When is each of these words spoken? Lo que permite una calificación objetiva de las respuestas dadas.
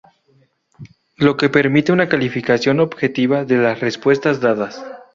Lo 1.17 1.37
que 1.37 1.49
permite 1.49 1.91
una 1.91 2.09
calificación 2.09 2.79
objetiva 2.79 3.45
de 3.45 3.57
las 3.57 3.81
respuestas 3.81 4.39
dadas. 4.41 4.83